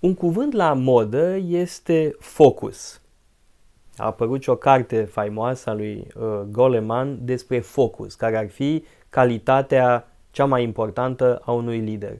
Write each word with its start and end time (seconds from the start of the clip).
Un 0.00 0.14
cuvânt 0.14 0.52
la 0.52 0.72
modă 0.72 1.36
este 1.36 2.16
focus. 2.18 3.00
A 3.96 4.04
apărut 4.04 4.42
și 4.42 4.48
o 4.48 4.56
carte 4.56 5.02
faimoasă 5.02 5.70
a 5.70 5.74
lui 5.74 6.06
uh, 6.16 6.40
Goleman 6.50 7.18
despre 7.22 7.60
focus, 7.60 8.14
care 8.14 8.36
ar 8.36 8.48
fi 8.48 8.84
calitatea 9.08 10.08
cea 10.30 10.44
mai 10.44 10.62
importantă 10.62 11.42
a 11.44 11.52
unui 11.52 11.78
lider. 11.78 12.18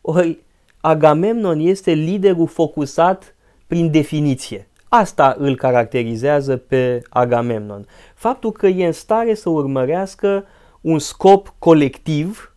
Ori 0.00 0.38
Agamemnon 0.80 1.58
este 1.58 1.90
liderul 1.90 2.46
focusat 2.46 3.34
prin 3.66 3.90
definiție. 3.90 4.68
Asta 4.88 5.34
îl 5.38 5.56
caracterizează 5.56 6.56
pe 6.56 7.02
Agamemnon. 7.08 7.86
Faptul 8.14 8.52
că 8.52 8.66
e 8.66 8.86
în 8.86 8.92
stare 8.92 9.34
să 9.34 9.48
urmărească 9.48 10.44
un 10.80 10.98
scop 10.98 11.54
colectiv 11.58 12.54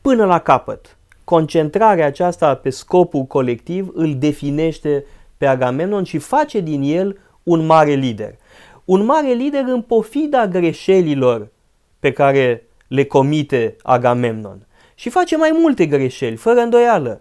până 0.00 0.24
la 0.24 0.38
capăt. 0.38 0.96
Concentrarea 1.32 2.06
aceasta 2.06 2.54
pe 2.54 2.70
scopul 2.70 3.22
colectiv 3.22 3.90
îl 3.94 4.14
definește 4.14 5.04
pe 5.36 5.46
Agamemnon 5.46 6.04
și 6.04 6.18
face 6.18 6.60
din 6.60 6.82
el 6.82 7.18
un 7.42 7.66
mare 7.66 7.92
lider. 7.92 8.34
Un 8.84 9.04
mare 9.04 9.32
lider 9.32 9.64
în 9.66 9.82
pofida 9.82 10.46
greșelilor 10.46 11.48
pe 12.00 12.12
care 12.12 12.62
le 12.88 13.04
comite 13.04 13.76
Agamemnon. 13.82 14.66
Și 14.94 15.08
face 15.08 15.36
mai 15.36 15.56
multe 15.60 15.86
greșeli, 15.86 16.36
fără 16.36 16.60
îndoială. 16.60 17.20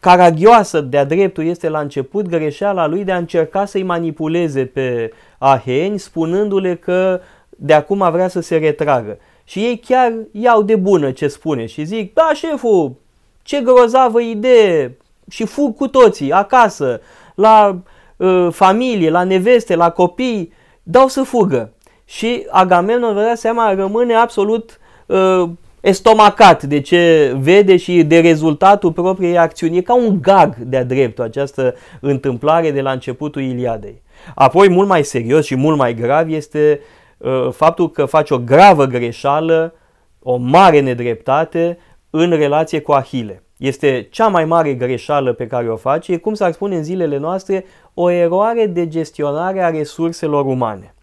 Caragioasă 0.00 0.80
de-a 0.80 1.04
dreptul 1.04 1.44
este 1.44 1.68
la 1.68 1.80
început 1.80 2.28
greșeala 2.28 2.86
lui 2.86 3.04
de 3.04 3.12
a 3.12 3.16
încerca 3.16 3.64
să-i 3.64 3.82
manipuleze 3.82 4.64
pe 4.64 5.12
aheni, 5.38 5.98
spunându-le 5.98 6.76
că 6.76 7.20
de 7.48 7.72
acum 7.72 8.10
vrea 8.10 8.28
să 8.28 8.40
se 8.40 8.56
retragă. 8.56 9.18
Și 9.52 9.58
ei 9.58 9.78
chiar 9.86 10.12
iau 10.30 10.62
de 10.62 10.76
bună 10.76 11.10
ce 11.10 11.28
spune 11.28 11.66
și 11.66 11.84
zic, 11.84 12.14
da 12.14 12.30
șeful, 12.34 12.94
ce 13.42 13.60
grozavă 13.60 14.20
idee 14.20 14.96
și 15.30 15.44
fug 15.44 15.76
cu 15.76 15.88
toții 15.88 16.32
acasă, 16.32 17.00
la 17.34 17.78
uh, 18.16 18.48
familie, 18.50 19.10
la 19.10 19.24
neveste, 19.24 19.74
la 19.74 19.90
copii, 19.90 20.52
dau 20.82 21.08
să 21.08 21.22
fugă. 21.22 21.72
Și 22.04 22.46
Agamemnon, 22.50 23.14
vă 23.14 23.20
dați 23.20 23.40
seama, 23.40 23.74
rămâne 23.74 24.14
absolut 24.14 24.78
uh, 25.06 25.48
estomacat 25.80 26.62
de 26.62 26.80
ce 26.80 27.32
vede 27.40 27.76
și 27.76 28.02
de 28.02 28.20
rezultatul 28.20 28.92
propriei 28.92 29.38
acțiuni. 29.38 29.76
E 29.76 29.80
ca 29.80 29.94
un 29.94 30.18
gag 30.22 30.56
de-a 30.56 30.84
dreptul 30.84 31.24
această 31.24 31.74
întâmplare 32.00 32.70
de 32.70 32.80
la 32.80 32.90
începutul 32.90 33.42
Iliadei. 33.42 34.02
Apoi, 34.34 34.68
mult 34.68 34.88
mai 34.88 35.04
serios 35.04 35.44
și 35.44 35.54
mult 35.54 35.76
mai 35.76 35.94
grav 35.94 36.28
este 36.28 36.80
uh, 36.80 37.00
faptul 37.50 37.90
că 37.90 38.04
face 38.04 38.34
o 38.34 38.38
gravă 38.38 38.84
greșeală, 38.84 39.74
o 40.22 40.36
mare 40.36 40.80
nedreptate 40.80 41.78
în 42.10 42.30
relație 42.30 42.80
cu 42.80 42.92
Ahile. 42.92 43.42
Este 43.56 44.08
cea 44.10 44.28
mai 44.28 44.44
mare 44.44 44.74
greșeală 44.74 45.32
pe 45.32 45.46
care 45.46 45.70
o 45.70 45.76
face, 45.76 46.12
e 46.12 46.16
cum 46.16 46.34
s-ar 46.34 46.52
spune 46.52 46.76
în 46.76 46.82
zilele 46.82 47.16
noastre, 47.16 47.64
o 47.94 48.10
eroare 48.10 48.66
de 48.66 48.88
gestionare 48.88 49.62
a 49.62 49.70
resurselor 49.70 50.44
umane. 50.44 50.94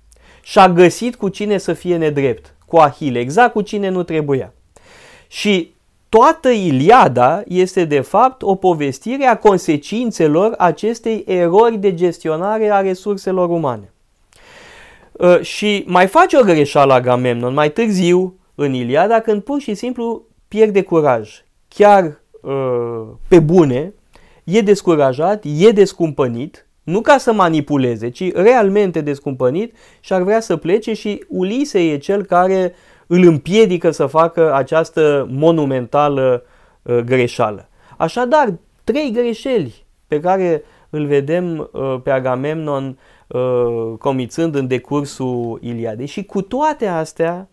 Și-a 0.41 0.69
găsit 0.69 1.15
cu 1.15 1.29
cine 1.29 1.57
să 1.57 1.73
fie 1.73 1.97
nedrept, 1.97 2.55
cu 2.65 2.77
Ahile, 2.77 3.19
exact 3.19 3.53
cu 3.53 3.61
cine 3.61 3.89
nu 3.89 4.03
trebuia. 4.03 4.53
Și 5.27 5.73
toată 6.09 6.49
Iliada 6.49 7.43
este 7.47 7.85
de 7.85 7.99
fapt 7.99 8.41
o 8.41 8.55
povestire 8.55 9.25
a 9.25 9.37
consecințelor 9.37 10.53
acestei 10.57 11.23
erori 11.27 11.77
de 11.77 11.93
gestionare 11.93 12.71
a 12.71 12.81
resurselor 12.81 13.49
umane. 13.49 13.93
Uh, 15.19 15.41
și 15.41 15.83
mai 15.87 16.07
face 16.07 16.37
o 16.37 16.43
greșeală 16.43 16.93
Agamemnon 16.93 17.53
mai 17.53 17.71
târziu 17.71 18.39
în 18.55 18.73
Iliada 18.73 19.19
când 19.19 19.43
pur 19.43 19.59
și 19.59 19.73
simplu 19.73 20.23
pierde 20.47 20.81
curaj. 20.81 21.43
Chiar 21.67 22.21
uh, 22.41 23.07
pe 23.27 23.39
bune, 23.39 23.93
e 24.43 24.61
descurajat, 24.61 25.43
e 25.57 25.69
descumpănit, 25.69 26.67
nu 26.83 27.01
ca 27.01 27.17
să 27.17 27.33
manipuleze, 27.33 28.09
ci 28.09 28.31
realmente 28.33 29.01
descumpănit 29.01 29.75
și 29.99 30.13
ar 30.13 30.21
vrea 30.21 30.39
să 30.39 30.55
plece 30.55 30.93
și 30.93 31.23
Ulise 31.27 31.79
e 31.79 31.97
cel 31.97 32.23
care 32.23 32.73
uh, 32.73 32.99
îl 33.11 33.23
împiedică 33.23 33.91
să 33.91 34.05
facă 34.05 34.53
această 34.53 35.27
monumentală 35.31 36.43
uh, 36.81 36.97
greșeală. 36.97 37.69
Așadar, 37.97 38.53
trei 38.83 39.11
greșeli 39.13 39.85
pe 40.07 40.19
care 40.19 40.63
îl 40.89 41.05
vedem 41.05 41.69
uh, 41.71 41.99
pe 42.03 42.11
Agamemnon 42.11 42.97
uh, 43.27 43.93
comițând 43.99 44.55
în 44.55 44.67
decursul 44.67 45.59
Iliadei 45.61 46.05
și 46.05 46.23
cu 46.23 46.41
toate 46.41 46.87
astea 46.87 47.49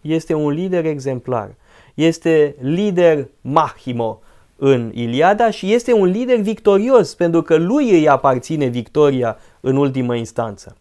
este 0.00 0.34
un 0.34 0.50
lider 0.50 0.84
exemplar. 0.84 1.54
Este 1.94 2.56
lider 2.60 3.28
Mahimo 3.40 4.20
în 4.56 4.90
Iliada 4.94 5.50
și 5.50 5.72
este 5.72 5.92
un 5.92 6.06
lider 6.06 6.40
victorios 6.40 7.14
pentru 7.14 7.42
că 7.42 7.56
lui 7.56 7.90
îi 7.90 8.08
aparține 8.08 8.66
victoria 8.66 9.38
în 9.60 9.76
ultimă 9.76 10.14
instanță. 10.14 10.76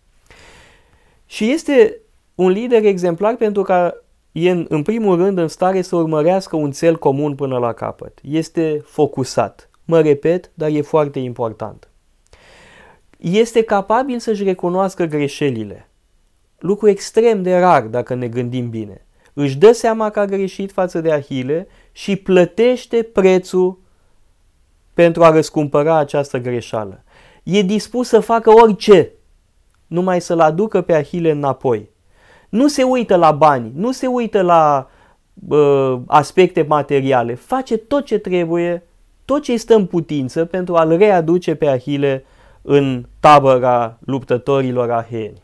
Și 1.26 1.52
este 1.52 1.98
un 2.36 2.50
lider 2.50 2.86
exemplar 2.86 3.36
pentru 3.36 3.62
că 3.62 3.94
e 4.32 4.50
în, 4.50 4.66
în 4.70 4.82
primul 4.82 5.18
rând 5.18 5.38
în 5.38 5.48
stare 5.48 5.82
să 5.82 5.96
urmărească 5.96 6.56
un 6.56 6.72
cel 6.72 6.98
comun 6.98 7.36
până 7.36 7.58
la 7.58 7.74
capăt. 7.74 8.20
Este 8.22 8.82
focusat. 8.86 9.67
Mă 9.88 10.02
repet, 10.02 10.52
dar 10.54 10.70
e 10.70 10.82
foarte 10.82 11.20
important. 11.20 11.88
Este 13.18 13.62
capabil 13.64 14.20
să-și 14.20 14.44
recunoască 14.44 15.06
greșelile. 15.06 15.90
Lucru 16.60 16.90
extrem 16.90 17.42
de 17.42 17.58
rar 17.58 17.82
dacă 17.82 18.14
ne 18.14 18.28
gândim 18.28 18.70
bine. 18.70 19.06
Își 19.34 19.58
dă 19.58 19.72
seama 19.72 20.10
că 20.10 20.20
a 20.20 20.26
greșit 20.26 20.72
față 20.72 21.02
de 21.02 21.12
Ahile 21.12 21.68
și 21.92 22.16
plătește 22.16 23.04
prețul 23.04 23.80
pentru 24.94 25.24
a 25.24 25.30
răscumpăra 25.30 25.98
această 25.98 26.38
greșeală. 26.38 27.04
E 27.44 27.62
dispus 27.62 28.08
să 28.08 28.20
facă 28.20 28.52
orice, 28.52 29.12
numai 29.88 30.22
să-l 30.22 30.40
aducă 30.40 30.82
pe 30.82 30.94
Ahile 30.94 31.32
înapoi. 31.32 31.90
Nu 32.50 32.68
se 32.68 32.84
uită 32.84 33.16
la 33.16 33.32
bani, 33.32 33.72
nu 33.76 33.92
se 33.92 34.08
uită 34.08 34.42
la 34.42 34.90
uh, 35.48 36.00
aspecte 36.06 36.62
materiale, 36.62 37.34
face 37.34 37.78
tot 37.78 38.06
ce 38.06 38.18
trebuie, 38.18 38.84
tot 39.28 39.44
ce 39.44 39.58
stă 39.58 39.76
în 39.76 39.86
putință 39.86 40.46
pentru 40.46 40.76
a-l 40.76 40.98
readuce 40.98 41.56
pe 41.56 41.68
Ahile 41.68 42.26
în 42.62 43.06
tabăra 43.20 43.98
luptătorilor 44.06 44.92
aheni. 44.92 45.42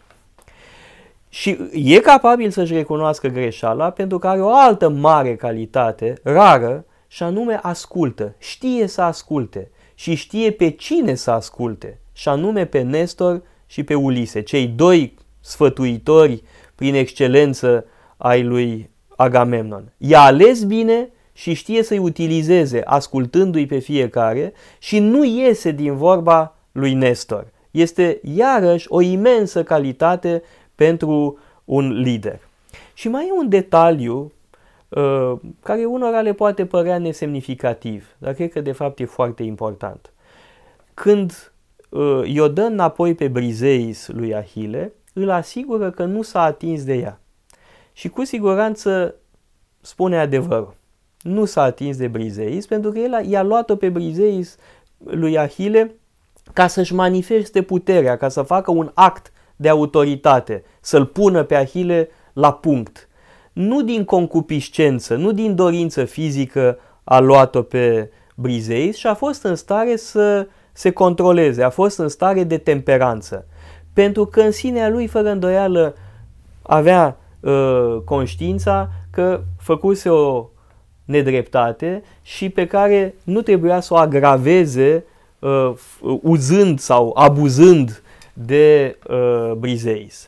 Și 1.29 1.57
e 1.73 1.99
capabil 1.99 2.49
să-și 2.49 2.73
recunoască 2.73 3.27
greșeala 3.27 3.89
pentru 3.89 4.17
că 4.17 4.27
are 4.27 4.41
o 4.41 4.55
altă 4.55 4.89
mare 4.89 5.35
calitate, 5.35 6.13
rară, 6.23 6.85
și 7.07 7.23
anume 7.23 7.59
ascultă, 7.61 8.35
știe 8.37 8.87
să 8.87 9.01
asculte 9.01 9.71
și 9.93 10.15
știe 10.15 10.51
pe 10.51 10.69
cine 10.69 11.15
să 11.15 11.31
asculte, 11.31 11.99
și 12.13 12.29
anume 12.29 12.65
pe 12.65 12.81
Nestor 12.81 13.41
și 13.65 13.83
pe 13.83 13.95
Ulise, 13.95 14.41
cei 14.41 14.67
doi 14.67 15.17
sfătuitori 15.39 16.43
prin 16.75 16.95
excelență 16.95 17.85
ai 18.17 18.43
lui 18.43 18.89
Agamemnon. 19.15 19.93
I-a 19.97 20.21
ales 20.21 20.63
bine 20.63 21.09
și 21.33 21.53
știe 21.53 21.83
să-i 21.83 21.97
utilizeze 21.97 22.81
ascultându-i 22.85 23.65
pe 23.65 23.79
fiecare 23.79 24.53
și 24.79 24.99
nu 24.99 25.23
iese 25.23 25.71
din 25.71 25.95
vorba 25.95 26.55
lui 26.71 26.93
Nestor. 26.93 27.45
Este 27.71 28.19
iarăși 28.23 28.85
o 28.89 29.01
imensă 29.01 29.63
calitate 29.63 30.43
pentru 30.75 31.37
un 31.65 31.91
lider. 31.91 32.39
Și 32.93 33.07
mai 33.07 33.27
e 33.27 33.31
un 33.31 33.49
detaliu 33.49 34.31
uh, 34.89 35.33
care 35.63 35.85
unora 35.85 36.21
le 36.21 36.33
poate 36.33 36.65
părea 36.65 36.97
nesemnificativ, 36.97 38.15
dar 38.17 38.33
cred 38.33 38.51
că 38.51 38.61
de 38.61 38.71
fapt 38.71 38.99
e 38.99 39.05
foarte 39.05 39.43
important. 39.43 40.13
Când 40.93 41.51
uh, 41.89 42.21
i-o 42.25 42.47
dă 42.47 42.61
înapoi 42.61 43.15
pe 43.15 43.27
Brizeis 43.27 44.07
lui 44.07 44.35
Ahile, 44.35 44.93
îl 45.13 45.29
asigură 45.29 45.91
că 45.91 46.03
nu 46.03 46.21
s-a 46.21 46.41
atins 46.41 46.83
de 46.83 46.93
ea. 46.93 47.19
Și 47.93 48.09
cu 48.09 48.23
siguranță 48.23 49.15
spune 49.81 50.19
adevărul. 50.19 50.73
Nu 51.23 51.45
s-a 51.45 51.61
atins 51.61 51.97
de 51.97 52.07
Brizeis 52.07 52.65
pentru 52.65 52.91
că 52.91 52.99
el 52.99 53.25
i-a 53.29 53.43
luat-o 53.43 53.75
pe 53.75 53.89
Brizeis 53.89 54.57
lui 54.97 55.37
Ahile 55.37 55.95
ca 56.53 56.67
să-și 56.67 56.93
manifeste 56.93 57.61
puterea, 57.61 58.17
ca 58.17 58.29
să 58.29 58.41
facă 58.41 58.71
un 58.71 58.91
act 58.93 59.31
de 59.55 59.69
autoritate, 59.69 60.63
să-l 60.81 61.05
pună 61.05 61.43
pe 61.43 61.55
Ahile 61.55 62.09
la 62.33 62.53
punct. 62.53 63.09
Nu 63.53 63.81
din 63.81 64.05
concupiscență, 64.05 65.15
nu 65.15 65.31
din 65.31 65.55
dorință 65.55 66.05
fizică 66.05 66.79
a 67.03 67.19
luat-o 67.19 67.61
pe 67.61 68.11
Brizeis 68.35 68.95
și 68.95 69.07
a 69.07 69.13
fost 69.13 69.43
în 69.43 69.55
stare 69.55 69.95
să 69.95 70.47
se 70.71 70.91
controleze, 70.91 71.63
a 71.63 71.69
fost 71.69 71.97
în 71.97 72.07
stare 72.07 72.43
de 72.43 72.57
temperanță 72.57 73.45
pentru 73.93 74.25
că 74.25 74.41
în 74.41 74.51
sinea 74.51 74.89
lui, 74.89 75.07
fără 75.07 75.29
îndoială, 75.29 75.95
avea 76.61 77.17
uh, 77.39 77.97
conștiința 78.05 78.89
că 79.11 79.41
făcuse 79.57 80.09
o 80.09 80.49
nedreptate 81.05 82.03
și 82.21 82.49
pe 82.49 82.67
care 82.67 83.15
nu 83.23 83.41
trebuia 83.41 83.79
să 83.79 83.93
o 83.93 83.97
agraveze 83.97 85.03
uh, 85.39 85.73
uzând 86.21 86.79
sau 86.79 87.11
abuzând 87.15 88.01
de 88.33 88.97
uh, 89.09 89.51
Brizeis. 89.57 90.27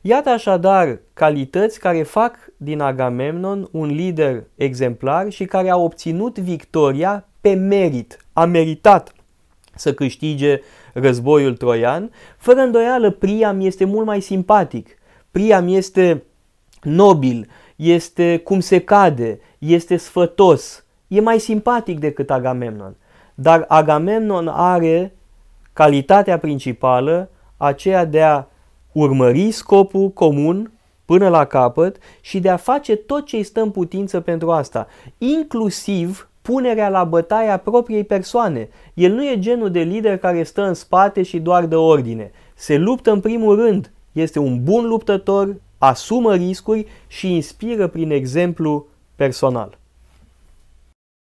Iată 0.00 0.28
așadar 0.28 0.98
calități 1.14 1.78
care 1.78 2.02
fac 2.02 2.36
din 2.56 2.80
Agamemnon 2.80 3.68
un 3.70 3.86
lider 3.86 4.44
exemplar 4.54 5.30
și 5.30 5.44
care 5.44 5.70
a 5.70 5.76
obținut 5.76 6.38
victoria 6.38 7.28
pe 7.40 7.54
merit, 7.54 8.16
a 8.32 8.44
meritat 8.44 9.12
să 9.74 9.94
câștige 9.94 10.60
războiul 10.92 11.56
troian. 11.56 12.10
Fără 12.36 12.60
îndoială, 12.60 13.10
Priam 13.10 13.60
este 13.60 13.84
mult 13.84 14.06
mai 14.06 14.20
simpatic. 14.20 14.98
Priam 15.30 15.68
este 15.68 16.22
nobil, 16.82 17.48
este 17.82 18.36
cum 18.36 18.60
se 18.60 18.78
cade, 18.78 19.40
este 19.58 19.96
sfătos, 19.96 20.84
e 21.08 21.20
mai 21.20 21.38
simpatic 21.38 21.98
decât 21.98 22.30
Agamemnon. 22.30 22.96
Dar 23.34 23.64
Agamemnon 23.68 24.48
are 24.48 25.14
calitatea 25.72 26.38
principală 26.38 27.30
aceea 27.56 28.04
de 28.04 28.22
a 28.22 28.44
urmări 28.92 29.50
scopul 29.50 30.08
comun 30.08 30.72
până 31.04 31.28
la 31.28 31.44
capăt 31.44 31.96
și 32.20 32.40
de 32.40 32.48
a 32.48 32.56
face 32.56 32.96
tot 32.96 33.26
ce 33.26 33.36
îi 33.36 33.42
stă 33.42 33.60
în 33.60 33.70
putință 33.70 34.20
pentru 34.20 34.50
asta, 34.50 34.86
inclusiv 35.18 36.28
punerea 36.42 36.88
la 36.88 37.04
bătaie 37.04 37.48
a 37.48 37.56
propriei 37.56 38.04
persoane. 38.04 38.68
El 38.94 39.12
nu 39.12 39.24
e 39.24 39.38
genul 39.38 39.70
de 39.70 39.80
lider 39.80 40.18
care 40.18 40.42
stă 40.42 40.62
în 40.62 40.74
spate 40.74 41.22
și 41.22 41.40
doar 41.40 41.66
dă 41.66 41.76
ordine. 41.76 42.30
Se 42.54 42.76
luptă 42.76 43.10
în 43.10 43.20
primul 43.20 43.56
rând, 43.56 43.92
este 44.12 44.38
un 44.38 44.64
bun 44.64 44.86
luptător, 44.86 45.56
asumă 45.84 46.34
riscuri 46.34 46.86
și 47.06 47.34
inspiră 47.34 47.86
prin 47.86 48.10
exemplu 48.10 48.86
personal. 49.16 49.78